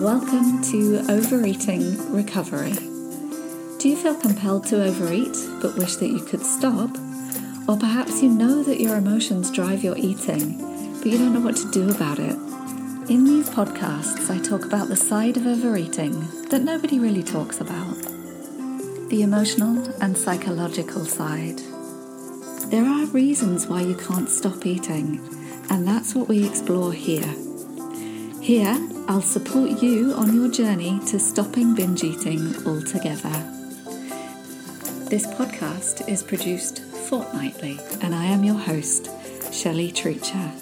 [0.00, 2.72] Welcome to Overeating Recovery.
[2.72, 6.88] Do you feel compelled to overeat but wish that you could stop?
[7.68, 10.56] Or perhaps you know that your emotions drive your eating,
[11.00, 12.32] but you don't know what to do about it?
[13.10, 17.94] In these podcasts, I talk about the side of overeating that nobody really talks about
[19.10, 21.58] the emotional and psychological side.
[22.70, 25.20] There are reasons why you can't stop eating,
[25.68, 27.34] and that's what we explore here.
[28.40, 28.78] Here,
[29.10, 33.32] I'll support you on your journey to stopping binge eating altogether.
[35.08, 39.10] This podcast is produced fortnightly, and I am your host,
[39.52, 40.52] Shelley Treacher.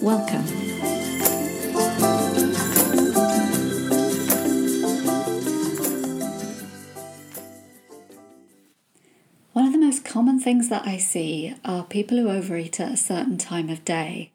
[0.00, 0.46] Welcome.
[9.52, 12.96] One of the most common things that I see are people who overeat at a
[12.96, 14.30] certain time of day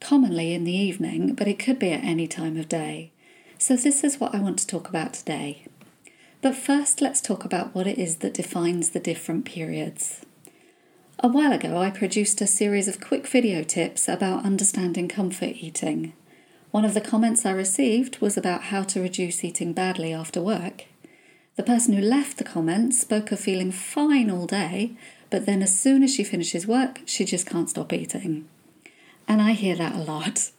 [0.00, 3.10] commonly in the evening, but it could be at any time of day.
[3.58, 5.64] So, this is what I want to talk about today.
[6.40, 10.20] But first, let's talk about what it is that defines the different periods.
[11.20, 16.12] A while ago, I produced a series of quick video tips about understanding comfort eating.
[16.70, 20.84] One of the comments I received was about how to reduce eating badly after work.
[21.56, 24.92] The person who left the comment spoke of feeling fine all day,
[25.28, 28.48] but then as soon as she finishes work, she just can't stop eating.
[29.28, 30.50] And I hear that a lot.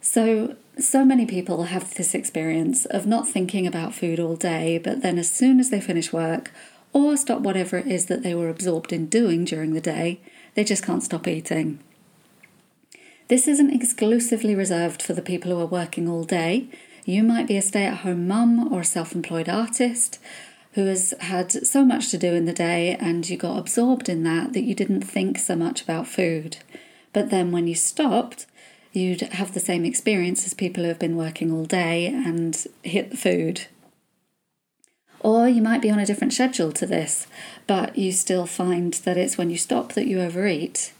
[0.00, 5.00] So, so many people have this experience of not thinking about food all day, but
[5.00, 6.52] then as soon as they finish work
[6.92, 10.20] or stop whatever it is that they were absorbed in doing during the day,
[10.54, 11.78] they just can't stop eating.
[13.28, 16.66] This isn't exclusively reserved for the people who are working all day.
[17.04, 20.18] You might be a stay at home mum or a self employed artist
[20.72, 24.24] who has had so much to do in the day and you got absorbed in
[24.24, 26.56] that that you didn't think so much about food.
[27.12, 28.46] But then when you stopped,
[28.92, 33.10] you'd have the same experience as people who have been working all day and hit
[33.10, 33.66] the food.
[35.20, 37.26] Or you might be on a different schedule to this,
[37.66, 40.92] but you still find that it's when you stop that you overeat.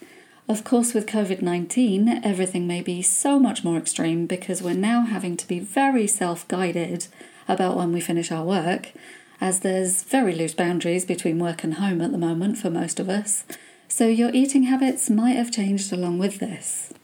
[0.47, 5.03] Of course, with COVID 19, everything may be so much more extreme because we're now
[5.03, 7.07] having to be very self guided
[7.49, 8.93] about when we finish our work,
[9.41, 13.09] as there's very loose boundaries between work and home at the moment for most of
[13.09, 13.45] us.
[13.91, 16.95] So your eating habits might have changed along with this.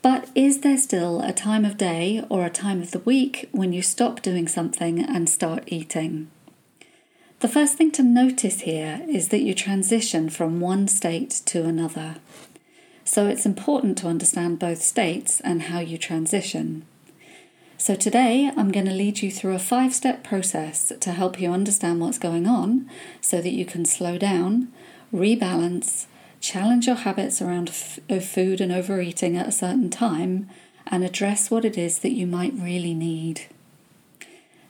[0.00, 3.74] But is there still a time of day or a time of the week when
[3.74, 6.30] you stop doing something and start eating?
[7.40, 12.16] The first thing to notice here is that you transition from one state to another.
[13.04, 16.86] So it's important to understand both states and how you transition.
[17.76, 21.52] So today I'm going to lead you through a five step process to help you
[21.52, 22.88] understand what's going on
[23.20, 24.72] so that you can slow down,
[25.12, 26.06] rebalance,
[26.44, 30.48] challenge your habits around f- food and overeating at a certain time,
[30.86, 33.46] and address what it is that you might really need.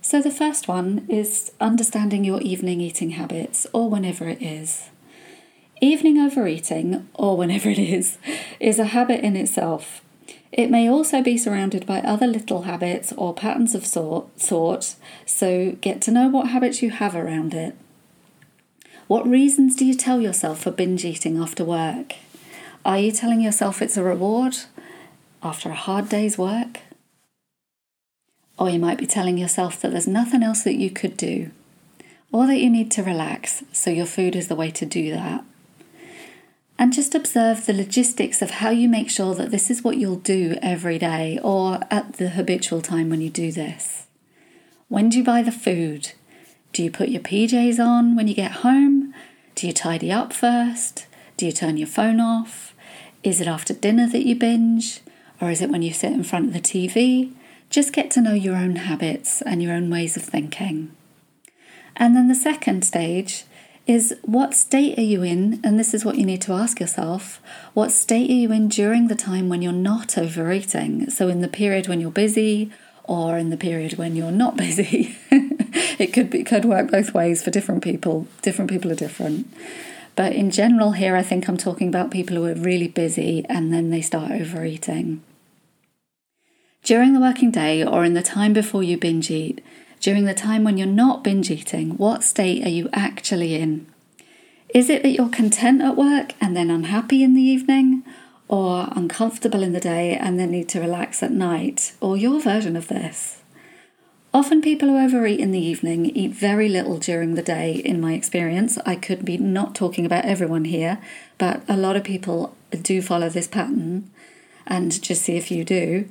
[0.00, 4.90] So, the first one is understanding your evening eating habits, or whenever it is.
[5.80, 8.18] Evening overeating, or whenever it is,
[8.60, 10.00] is a habit in itself.
[10.52, 14.94] It may also be surrounded by other little habits or patterns of sort, sort,
[15.26, 17.74] so get to know what habits you have around it.
[19.06, 22.14] What reasons do you tell yourself for binge eating after work?
[22.86, 24.56] Are you telling yourself it's a reward
[25.42, 26.80] after a hard day's work?
[28.58, 31.50] Or you might be telling yourself that there's nothing else that you could do,
[32.32, 35.44] or that you need to relax, so your food is the way to do that.
[36.78, 40.16] And just observe the logistics of how you make sure that this is what you'll
[40.16, 44.06] do every day or at the habitual time when you do this.
[44.88, 46.12] When do you buy the food?
[46.74, 49.14] Do you put your PJs on when you get home?
[49.54, 51.06] Do you tidy up first?
[51.36, 52.74] Do you turn your phone off?
[53.22, 55.00] Is it after dinner that you binge?
[55.40, 57.32] Or is it when you sit in front of the TV?
[57.70, 60.90] Just get to know your own habits and your own ways of thinking.
[61.94, 63.44] And then the second stage
[63.86, 65.60] is what state are you in?
[65.62, 67.40] And this is what you need to ask yourself
[67.74, 71.08] what state are you in during the time when you're not overeating?
[71.10, 72.72] So, in the period when you're busy
[73.04, 75.16] or in the period when you're not busy.
[75.98, 78.26] It could be could work both ways for different people.
[78.42, 79.52] Different people are different.
[80.16, 83.72] But in general, here I think I'm talking about people who are really busy and
[83.72, 85.22] then they start overeating.
[86.84, 89.64] During the working day or in the time before you binge eat,
[90.00, 93.86] during the time when you're not binge eating, what state are you actually in?
[94.68, 98.02] Is it that you're content at work and then unhappy in the evening?
[98.48, 101.94] Or uncomfortable in the day and then need to relax at night?
[102.00, 103.40] Or your version of this?
[104.34, 108.14] Often, people who overeat in the evening eat very little during the day, in my
[108.14, 108.76] experience.
[108.84, 110.98] I could be not talking about everyone here,
[111.38, 114.10] but a lot of people do follow this pattern,
[114.66, 116.08] and just see if you do.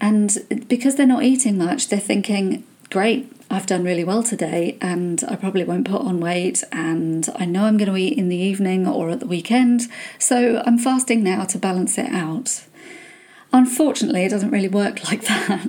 [0.00, 5.22] And because they're not eating much, they're thinking, great, I've done really well today and
[5.28, 8.36] I probably won't put on weight and I know I'm going to eat in the
[8.36, 9.82] evening or at the weekend,
[10.18, 12.64] so I'm fasting now to balance it out.
[13.52, 15.68] Unfortunately, it doesn't really work like that.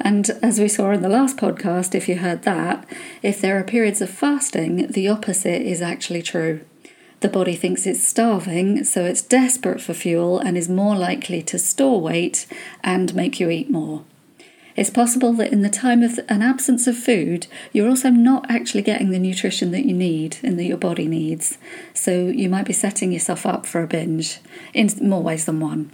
[0.00, 2.86] And as we saw in the last podcast, if you heard that,
[3.22, 6.60] if there are periods of fasting, the opposite is actually true.
[7.20, 11.58] The body thinks it's starving, so it's desperate for fuel and is more likely to
[11.58, 12.46] store weight
[12.82, 14.02] and make you eat more.
[14.74, 18.82] It's possible that in the time of an absence of food, you're also not actually
[18.82, 21.58] getting the nutrition that you need and that your body needs.
[21.94, 24.40] So you might be setting yourself up for a binge
[24.72, 25.92] in more ways than one.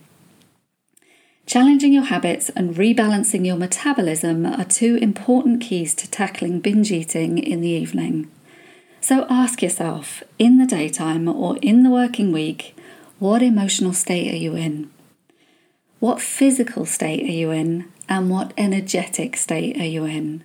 [1.48, 7.38] Challenging your habits and rebalancing your metabolism are two important keys to tackling binge eating
[7.38, 8.30] in the evening.
[9.00, 12.76] So ask yourself, in the daytime or in the working week,
[13.18, 14.90] what emotional state are you in?
[16.00, 17.90] What physical state are you in?
[18.10, 20.44] And what energetic state are you in?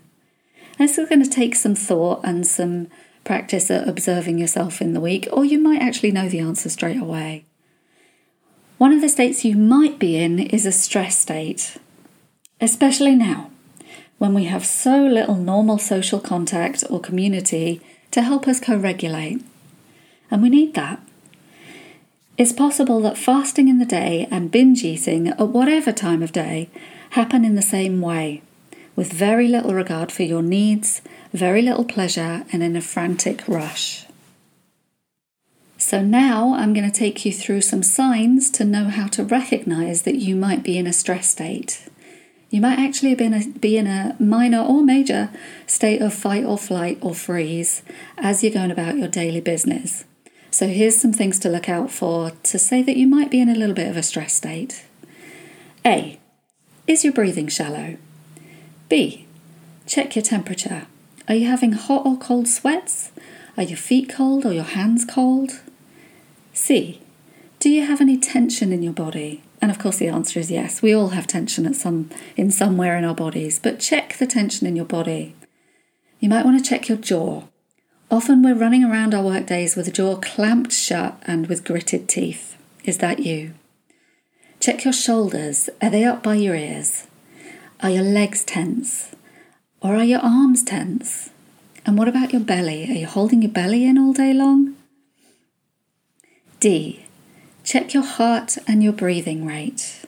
[0.77, 2.87] This is going to take some thought and some
[3.25, 7.01] practice at observing yourself in the week, or you might actually know the answer straight
[7.01, 7.43] away.
[8.77, 11.77] One of the states you might be in is a stress state,
[12.59, 13.51] especially now
[14.17, 17.81] when we have so little normal social contact or community
[18.11, 19.43] to help us co regulate.
[20.31, 21.01] And we need that.
[22.37, 26.69] It's possible that fasting in the day and binge eating at whatever time of day
[27.11, 28.41] happen in the same way,
[28.95, 34.05] with very little regard for your needs, very little pleasure, and in a frantic rush.
[35.83, 40.03] So now I'm going to take you through some signs to know how to recognize
[40.03, 41.89] that you might be in a stress state.
[42.49, 45.29] You might actually be in, a, be in a minor or major
[45.67, 47.83] state of fight or flight or freeze
[48.17, 50.05] as you're going about your daily business.
[50.51, 53.49] So, here's some things to look out for to say that you might be in
[53.49, 54.85] a little bit of a stress state.
[55.85, 56.17] A.
[56.87, 57.97] Is your breathing shallow?
[58.87, 59.27] B.
[59.85, 60.87] Check your temperature.
[61.27, 63.11] Are you having hot or cold sweats?
[63.57, 65.59] Are your feet cold or your hands cold?
[66.53, 67.01] C.
[67.59, 69.41] Do you have any tension in your body?
[69.61, 70.81] And of course, the answer is yes.
[70.81, 74.67] We all have tension at some in somewhere in our bodies, but check the tension
[74.67, 75.35] in your body.
[76.19, 77.43] You might want to check your jaw.
[78.11, 82.07] Often we're running around our work days with a jaw clamped shut and with gritted
[82.07, 82.57] teeth.
[82.83, 83.53] Is that you?
[84.59, 85.69] Check your shoulders.
[85.81, 87.07] Are they up by your ears?
[87.81, 89.15] Are your legs tense?
[89.81, 91.31] Or are your arms tense?
[91.85, 92.89] And what about your belly?
[92.89, 94.75] Are you holding your belly in all day long?
[96.63, 97.03] D.
[97.65, 100.05] Check your heart and your breathing rate.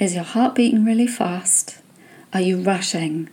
[0.00, 1.78] Is your heart beating really fast?
[2.32, 3.30] Are you rushing?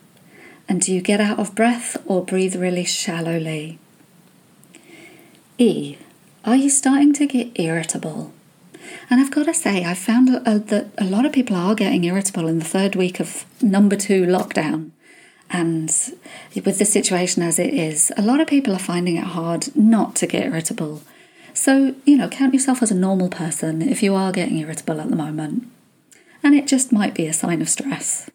[0.69, 3.79] And do you get out of breath or breathe really shallowly?
[5.57, 5.97] E.
[6.45, 8.31] Are you starting to get irritable?
[9.09, 12.03] And I've got to say, I've found uh, that a lot of people are getting
[12.03, 14.91] irritable in the third week of number two lockdown.
[15.49, 15.89] And
[16.53, 20.15] with the situation as it is, a lot of people are finding it hard not
[20.17, 21.01] to get irritable.
[21.53, 25.09] So, you know, count yourself as a normal person if you are getting irritable at
[25.09, 25.67] the moment.
[26.43, 28.29] And it just might be a sign of stress.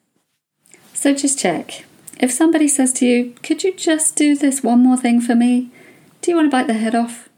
[0.95, 1.85] So just check.
[2.19, 5.71] If somebody says to you, Could you just do this one more thing for me?
[6.23, 7.29] Do you want to bite their head off?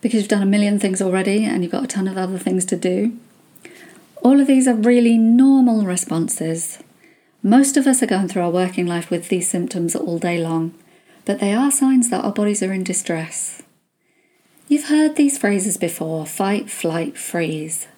[0.00, 2.64] Because you've done a million things already and you've got a ton of other things
[2.66, 3.16] to do.
[4.22, 6.78] All of these are really normal responses.
[7.42, 10.74] Most of us are going through our working life with these symptoms all day long,
[11.24, 13.61] but they are signs that our bodies are in distress.
[14.72, 17.88] You've heard these phrases before fight, flight, freeze.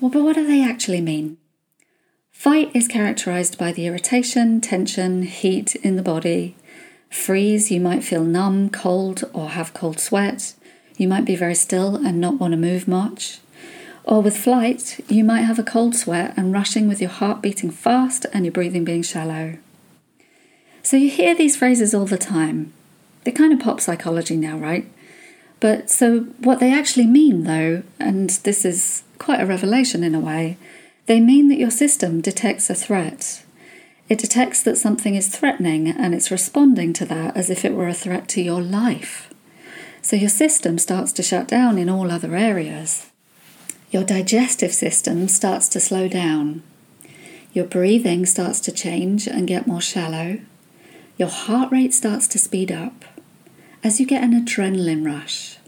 [0.00, 1.36] Well, but what do they actually mean?
[2.30, 6.54] Fight is characterized by the irritation, tension, heat in the body.
[7.10, 10.54] Freeze, you might feel numb, cold, or have cold sweat.
[10.96, 13.40] You might be very still and not want to move much.
[14.04, 17.72] Or with flight, you might have a cold sweat and rushing with your heart beating
[17.72, 19.56] fast and your breathing being shallow.
[20.84, 22.72] So you hear these phrases all the time.
[23.24, 24.88] They're kind of pop psychology now, right?
[25.60, 30.20] But so, what they actually mean, though, and this is quite a revelation in a
[30.20, 30.56] way,
[31.06, 33.44] they mean that your system detects a threat.
[34.08, 37.88] It detects that something is threatening and it's responding to that as if it were
[37.88, 39.32] a threat to your life.
[40.02, 43.10] So your system starts to shut down in all other areas.
[43.90, 46.62] Your digestive system starts to slow down.
[47.52, 50.40] Your breathing starts to change and get more shallow.
[51.18, 53.04] Your heart rate starts to speed up
[53.82, 55.58] as you get an adrenaline rush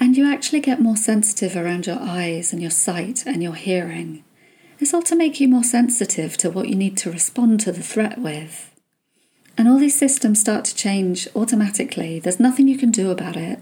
[0.00, 4.22] and you actually get more sensitive around your eyes and your sight and your hearing.
[4.78, 7.82] It's all to make you more sensitive to what you need to respond to the
[7.82, 8.72] threat with.
[9.56, 12.20] And all these systems start to change automatically.
[12.20, 13.58] There's nothing you can do about it.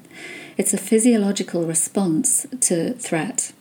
[0.58, 3.52] It's a physiological response to threat.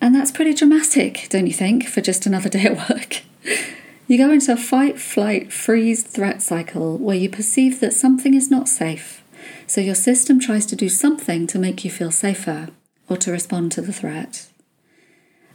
[0.00, 3.22] And that's pretty dramatic, don't you think, for just another day at work?
[4.10, 8.50] You go into a fight, flight, freeze, threat cycle where you perceive that something is
[8.50, 9.22] not safe.
[9.68, 12.70] So your system tries to do something to make you feel safer
[13.08, 14.48] or to respond to the threat.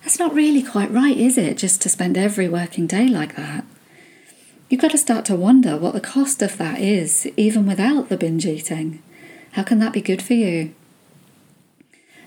[0.03, 1.57] That's not really quite right, is it?
[1.57, 3.65] Just to spend every working day like that.
[4.69, 8.15] You've got to start to wonder what the cost of that is, even without the
[8.15, 9.03] binge eating.
[9.51, 10.74] How can that be good for you?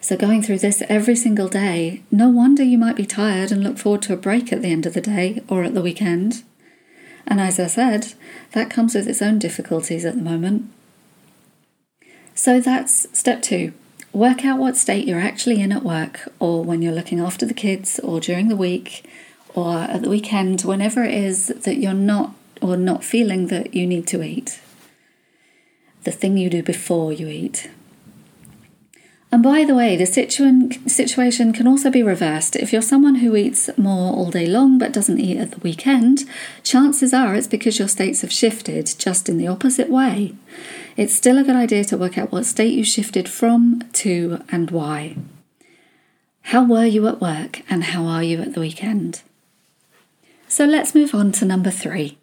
[0.01, 3.79] So, going through this every single day, no wonder you might be tired and look
[3.79, 6.45] forward to a break at the end of the day or at the weekend.
[7.27, 8.15] And as I said,
[8.53, 10.71] that comes with its own difficulties at the moment.
[12.35, 13.73] So, that's step two
[14.13, 17.55] work out what state you're actually in at work or when you're looking after the
[17.55, 19.05] kids or during the week
[19.55, 23.87] or at the weekend, whenever it is that you're not or not feeling that you
[23.87, 24.61] need to eat.
[26.05, 27.71] The thing you do before you eat.
[29.31, 32.57] And by the way, the situ- situation can also be reversed.
[32.57, 36.25] If you're someone who eats more all day long but doesn't eat at the weekend,
[36.63, 40.35] chances are it's because your states have shifted just in the opposite way.
[40.97, 44.71] It's still a good idea to work out what state you shifted from, to, and
[44.71, 45.17] why.
[46.45, 49.21] How were you at work and how are you at the weekend?
[50.49, 52.17] So let's move on to number three.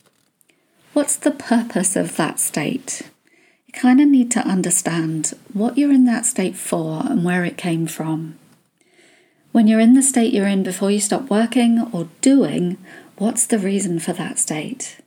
[0.93, 3.03] What's the purpose of that state?
[3.75, 7.85] Kind of need to understand what you're in that state for and where it came
[7.85, 8.39] from.
[9.51, 12.77] When you're in the state you're in before you stop working or doing,
[13.17, 14.97] what's the reason for that state?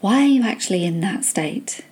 [0.00, 1.84] Why are you actually in that state?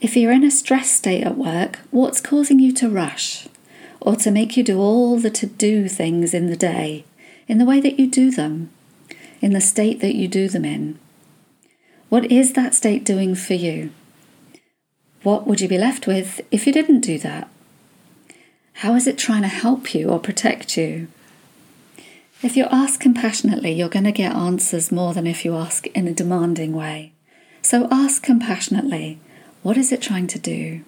[0.00, 3.48] If you're in a stress state at work, what's causing you to rush
[4.00, 7.04] or to make you do all the to do things in the day
[7.48, 8.70] in the way that you do them,
[9.40, 10.98] in the state that you do them in?
[12.10, 13.90] What is that state doing for you?
[15.28, 17.50] What would you be left with if you didn't do that?
[18.80, 21.08] How is it trying to help you or protect you?
[22.42, 26.08] If you ask compassionately, you're going to get answers more than if you ask in
[26.08, 27.12] a demanding way.
[27.60, 29.18] So ask compassionately
[29.62, 30.80] what is it trying to do?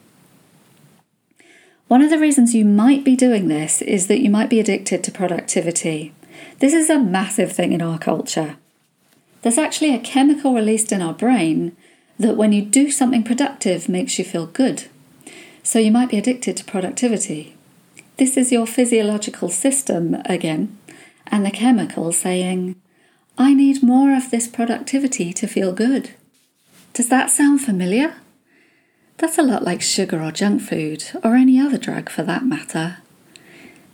[1.88, 5.04] One of the reasons you might be doing this is that you might be addicted
[5.04, 6.14] to productivity.
[6.60, 8.56] This is a massive thing in our culture.
[9.42, 11.76] There's actually a chemical released in our brain
[12.20, 14.84] that when you do something productive makes you feel good.
[15.62, 17.56] So you might be addicted to productivity.
[18.18, 20.76] This is your physiological system again,
[21.28, 22.76] and the chemical saying,
[23.38, 26.10] I need more of this productivity to feel good.
[26.92, 28.16] Does that sound familiar?
[29.16, 32.98] That's a lot like sugar or junk food, or any other drug for that matter.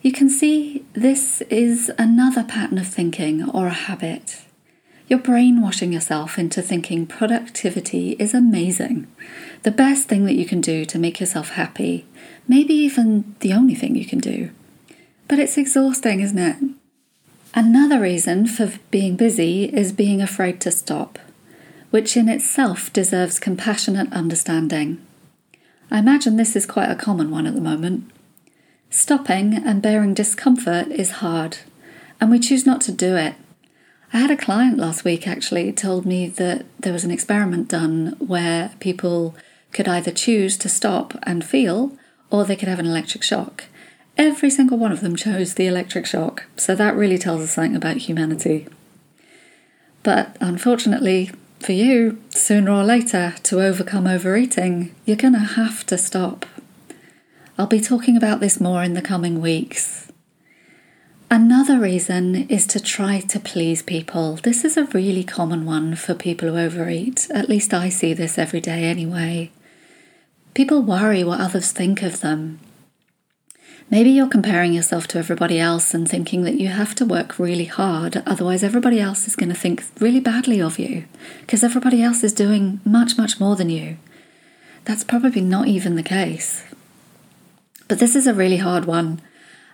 [0.02, 4.45] You can see this is another pattern of thinking or a habit.
[5.08, 9.06] You're brainwashing yourself into thinking productivity is amazing,
[9.62, 12.04] the best thing that you can do to make yourself happy,
[12.48, 14.50] maybe even the only thing you can do.
[15.28, 16.56] But it's exhausting, isn't it?
[17.54, 21.20] Another reason for being busy is being afraid to stop,
[21.90, 25.00] which in itself deserves compassionate understanding.
[25.88, 28.10] I imagine this is quite a common one at the moment.
[28.90, 31.58] Stopping and bearing discomfort is hard,
[32.20, 33.36] and we choose not to do it
[34.12, 38.16] I had a client last week actually told me that there was an experiment done
[38.18, 39.34] where people
[39.72, 41.92] could either choose to stop and feel
[42.30, 43.64] or they could have an electric shock.
[44.16, 47.76] Every single one of them chose the electric shock, so that really tells us something
[47.76, 48.66] about humanity.
[50.02, 55.98] But unfortunately for you, sooner or later, to overcome overeating, you're going to have to
[55.98, 56.46] stop.
[57.58, 60.05] I'll be talking about this more in the coming weeks.
[61.28, 64.36] Another reason is to try to please people.
[64.36, 67.26] This is a really common one for people who overeat.
[67.30, 69.50] At least I see this every day anyway.
[70.54, 72.60] People worry what others think of them.
[73.90, 77.64] Maybe you're comparing yourself to everybody else and thinking that you have to work really
[77.64, 81.06] hard, otherwise, everybody else is going to think really badly of you
[81.40, 83.96] because everybody else is doing much, much more than you.
[84.84, 86.62] That's probably not even the case.
[87.88, 89.20] But this is a really hard one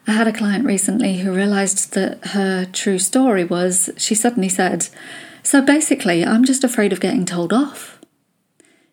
[0.06, 4.88] I had a client recently who realized that her true story was she suddenly said,
[5.42, 8.00] So basically, I'm just afraid of getting told off.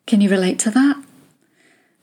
[0.05, 1.03] Can you relate to that?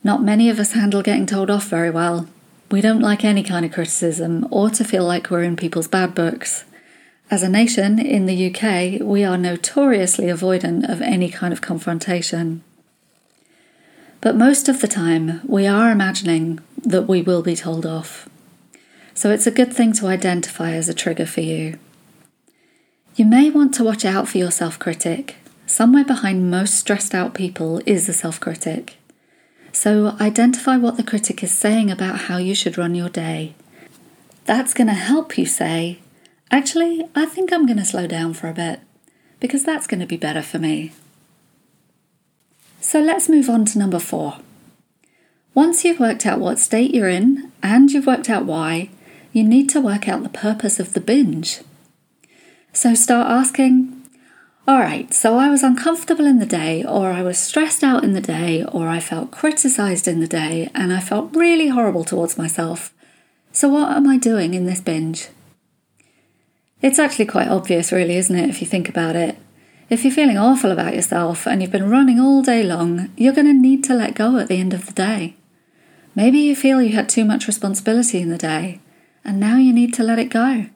[0.03, 2.29] Not many of us handle getting told off very well.
[2.71, 6.15] We don't like any kind of criticism or to feel like we're in people's bad
[6.15, 6.65] books.
[7.31, 12.63] As a nation in the UK, we are notoriously avoidant of any kind of confrontation.
[14.21, 18.29] But most of the time, we are imagining that we will be told off.
[19.17, 21.79] So it's a good thing to identify as a trigger for you.
[23.15, 25.37] You may want to watch out for your self critic.
[25.67, 28.97] Somewhere behind most stressed out people is a self critic.
[29.73, 33.55] So identify what the critic is saying about how you should run your day.
[34.45, 36.01] That's going to help you say,
[36.51, 38.81] actually, I think I'm going to slow down for a bit.
[39.41, 40.93] because that's going to be better for me.
[42.81, 44.39] So let's move on to number four.
[45.55, 48.91] Once you've worked out what state you're in and you've worked out why,
[49.37, 51.61] you need to work out the purpose of the binge.
[52.73, 54.03] So start asking,
[54.67, 58.15] all right, so I was uncomfortable in the day, or I was stressed out in
[58.15, 62.39] the day, or I felt criticized in the day, and I felt really horrible towards
[62.39, 62.95] myself.
[63.53, 65.29] So, what am I doing in this binge?
[66.81, 69.37] It's actually quite obvious, really, isn't it, if you think about it?
[69.91, 73.49] If you're feeling awful about yourself and you've been running all day long, you're going
[73.49, 75.37] to need to let go at the end of the day.
[76.15, 78.81] Maybe you feel you had too much responsibility in the day,
[79.27, 80.67] and now you need to let it go.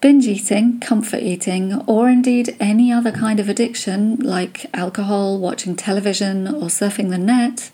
[0.00, 6.46] Binge eating, comfort eating, or indeed any other kind of addiction like alcohol, watching television,
[6.46, 7.70] or surfing the net,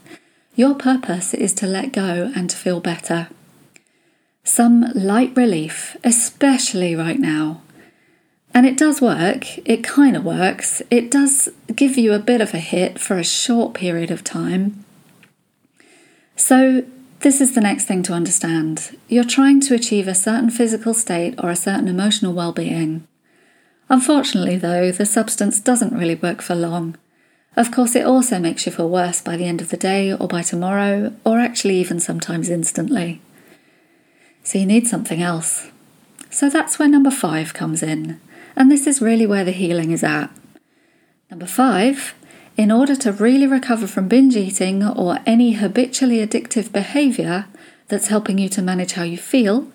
[0.54, 3.28] your purpose is to let go and to feel better.
[4.44, 7.62] Some light relief, especially right now.
[8.54, 10.82] And it does work, it kind of works.
[10.90, 14.84] It does give you a bit of a hit for a short period of time.
[16.36, 16.84] So
[17.20, 18.96] this is the next thing to understand.
[19.08, 23.06] You're trying to achieve a certain physical state or a certain emotional well being.
[23.90, 26.96] Unfortunately, though, the substance doesn't really work for long.
[27.56, 30.28] Of course, it also makes you feel worse by the end of the day or
[30.28, 33.20] by tomorrow, or actually even sometimes instantly.
[34.42, 35.70] So you need something else.
[36.30, 38.20] So that's where number five comes in,
[38.56, 40.30] and this is really where the healing is at.
[41.30, 42.14] Number five
[42.56, 47.46] in order to really recover from binge eating or any habitually addictive behavior
[47.88, 49.70] that's helping you to manage how you feel,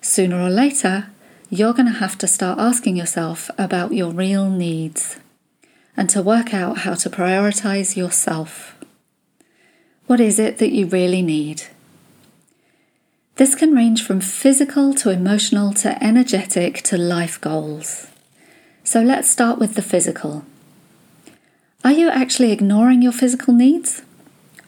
[0.00, 1.08] sooner or later,
[1.50, 5.18] you're going to have to start asking yourself about your real needs
[5.96, 8.74] and to work out how to prioritize yourself.
[10.06, 11.64] What is it that you really need?
[13.36, 18.08] This can range from physical to emotional to energetic to life goals.
[18.84, 20.44] So let's start with the physical.
[21.84, 24.02] Are you actually ignoring your physical needs?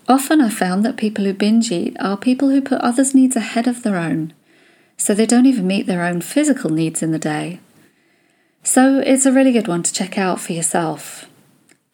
[0.08, 3.68] Often I found that people who binge eat are people who put others' needs ahead
[3.68, 4.32] of their own,
[4.96, 7.60] so they don't even meet their own physical needs in the day.
[8.64, 11.26] So it's a really good one to check out for yourself.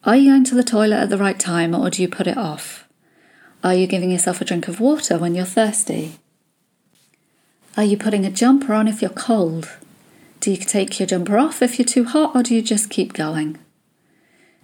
[0.03, 2.37] Are you going to the toilet at the right time or do you put it
[2.37, 2.87] off?
[3.63, 6.13] Are you giving yourself a drink of water when you're thirsty?
[7.77, 9.69] Are you putting a jumper on if you're cold?
[10.39, 13.13] Do you take your jumper off if you're too hot or do you just keep
[13.13, 13.59] going?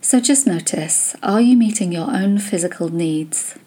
[0.02, 3.58] So just notice are you meeting your own physical needs?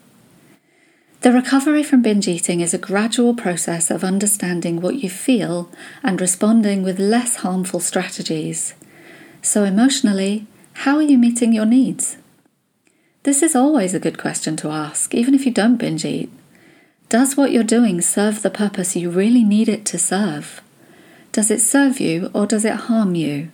[1.22, 5.70] The recovery from binge eating is a gradual process of understanding what you feel
[6.02, 8.72] and responding with less harmful strategies.
[9.42, 12.16] So, emotionally, how are you meeting your needs?
[13.24, 16.30] This is always a good question to ask, even if you don't binge eat.
[17.10, 20.62] Does what you're doing serve the purpose you really need it to serve?
[21.32, 23.50] Does it serve you or does it harm you?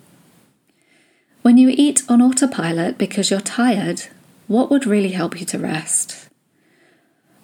[1.47, 4.09] When you eat on autopilot because you're tired,
[4.49, 6.29] what would really help you to rest?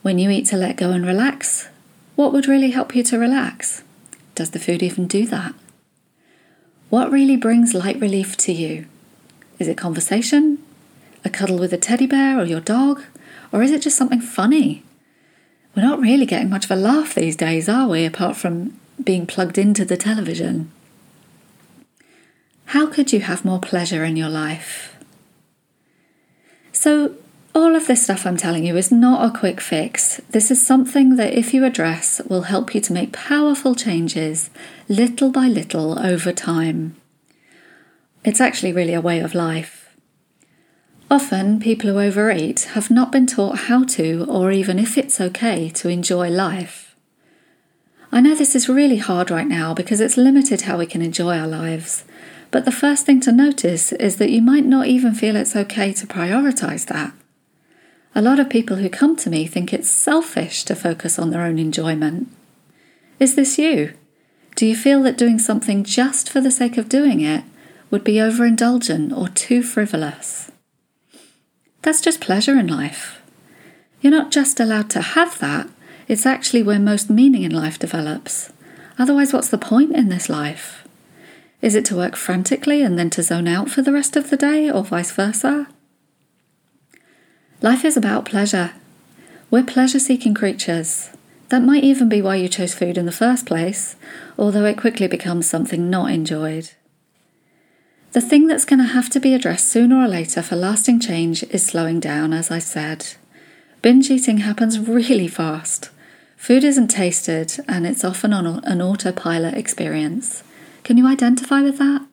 [0.03, 1.69] When you eat to let go and relax,
[2.17, 3.85] what would really help you to relax?
[4.35, 5.55] Does the food even do that?
[6.91, 8.87] What really brings light relief to you?
[9.61, 10.59] Is it conversation?
[11.25, 13.05] A cuddle with a teddy bear or your dog?
[13.53, 14.83] Or is it just something funny?
[15.77, 19.29] We're not really getting much of a laugh these days, are we, apart from being
[19.29, 20.73] plugged into the television?
[22.73, 24.97] How could you have more pleasure in your life?
[26.73, 27.17] So,
[27.55, 30.23] all of this stuff I'm telling you is not a quick fix.
[30.31, 34.49] This is something that, if you address, will help you to make powerful changes
[34.89, 36.97] little by little over time.
[38.25, 39.95] It's actually really a way of life.
[41.11, 45.69] Often, people who overeat have not been taught how to, or even if it's okay,
[45.69, 46.97] to enjoy life.
[48.11, 51.39] I know this is really hard right now because it's limited how we can enjoy
[51.39, 52.05] our lives.
[52.53, 55.93] But the first thing to notice is that you might not even feel it's okay
[55.95, 57.15] to prioritize that.
[58.15, 61.43] A lot of people who come to me think it's selfish to focus on their
[61.43, 62.29] own enjoyment.
[63.19, 63.95] Is this you?
[64.55, 67.43] Do you feel that doing something just for the sake of doing it
[67.91, 70.53] would be overindulgent or too frivolous?
[71.81, 73.23] That's just pleasure in life.
[74.03, 75.71] You're not just allowed to have that,
[76.07, 78.53] it's actually where most meaning in life develops.
[78.99, 80.82] Otherwise, what's the point in this life?
[81.63, 84.37] Is it to work frantically and then to zone out for the rest of the
[84.37, 85.69] day, or vice versa?
[87.63, 88.73] Life is about pleasure.
[89.49, 91.11] We're pleasure seeking creatures.
[91.51, 93.95] That might even be why you chose food in the first place,
[94.37, 96.71] although it quickly becomes something not enjoyed.
[98.11, 101.45] The thing that's going to have to be addressed sooner or later for lasting change
[101.45, 103.15] is slowing down, as I said.
[103.83, 105.91] Binge eating happens really fast.
[106.37, 110.43] Food isn't tasted, and it's often on an autopilot experience.
[110.85, 112.07] Can you identify with that?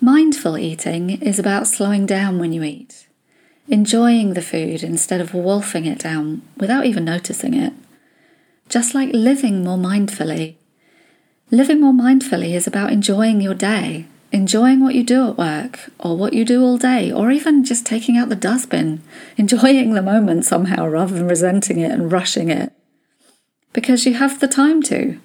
[0.00, 3.06] Mindful eating is about slowing down when you eat,
[3.68, 7.72] enjoying the food instead of wolfing it down without even noticing it.
[8.68, 10.56] Just like living more mindfully.
[11.52, 16.16] Living more mindfully is about enjoying your day, enjoying what you do at work, or
[16.16, 19.00] what you do all day, or even just taking out the dustbin,
[19.36, 22.72] enjoying the moment somehow rather than resenting it and rushing it.
[23.72, 25.20] Because you have the time to,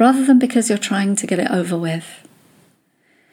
[0.00, 2.26] rather than because you're trying to get it over with.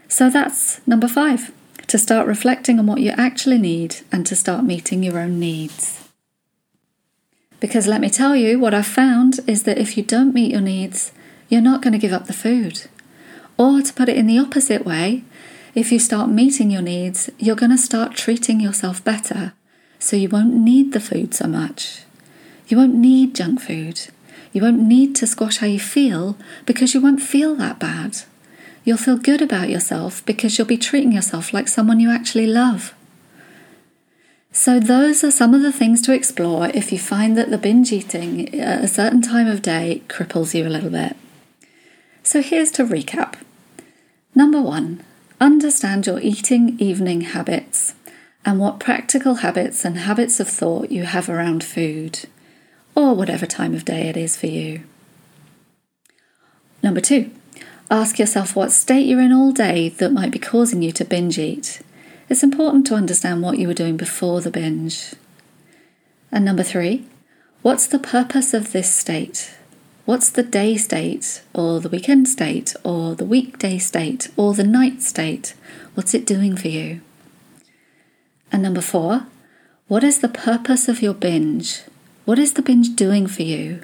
[0.08, 1.52] So that's number five
[1.88, 6.10] to start reflecting on what you actually need and to start meeting your own needs.
[7.62, 10.62] Because let me tell you, what I've found is that if you don't meet your
[10.62, 11.12] needs,
[11.50, 12.88] you're not going to give up the food.
[13.58, 15.24] Or to put it in the opposite way,
[15.74, 19.54] if you start meeting your needs, you're going to start treating yourself better,
[19.98, 22.04] so you won't need the food so much.
[22.68, 24.08] You won't need junk food.
[24.58, 28.24] You won't need to squash how you feel because you won't feel that bad.
[28.84, 32.96] You'll feel good about yourself because you'll be treating yourself like someone you actually love.
[34.52, 37.92] So, those are some of the things to explore if you find that the binge
[37.92, 41.16] eating at a certain time of day cripples you a little bit.
[42.24, 43.36] So, here's to recap.
[44.34, 45.04] Number one,
[45.40, 47.94] understand your eating evening habits
[48.44, 52.26] and what practical habits and habits of thought you have around food,
[52.98, 54.82] or whatever time of day it is for you.
[56.84, 57.32] Number two,
[57.90, 61.40] Ask yourself what state you're in all day that might be causing you to binge
[61.40, 61.82] eat.
[62.28, 65.14] It's important to understand what you were doing before the binge.
[66.30, 67.06] And number three,
[67.62, 69.56] what's the purpose of this state?
[70.04, 75.02] What's the day state, or the weekend state, or the weekday state, or the night
[75.02, 75.54] state?
[75.94, 77.00] What's it doing for you?
[78.52, 79.28] And number four,
[79.88, 81.84] what is the purpose of your binge?
[82.28, 83.84] What is the binge doing for you?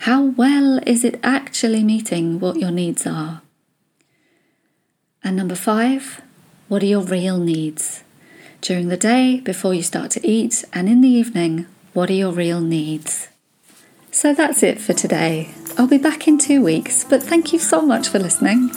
[0.00, 3.42] How well is it actually meeting what your needs are?
[5.22, 6.20] And number five,
[6.66, 8.02] what are your real needs?
[8.60, 12.32] During the day, before you start to eat, and in the evening, what are your
[12.32, 13.28] real needs?
[14.10, 15.54] So that's it for today.
[15.78, 18.72] I'll be back in two weeks, but thank you so much for listening.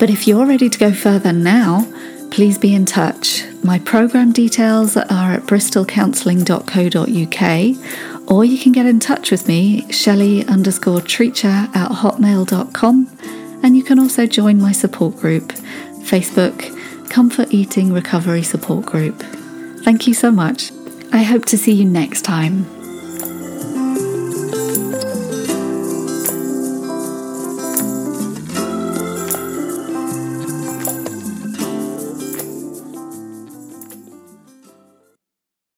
[0.00, 1.86] But if you're ready to go further now,
[2.34, 3.44] please be in touch.
[3.62, 10.44] My programme details are at bristolcounselling.co.uk or you can get in touch with me, Shelley
[10.46, 13.16] underscore Treacher at hotmail.com
[13.62, 15.52] and you can also join my support group,
[16.02, 16.76] Facebook
[17.08, 19.22] Comfort Eating Recovery Support Group.
[19.84, 20.72] Thank you so much.
[21.12, 22.66] I hope to see you next time.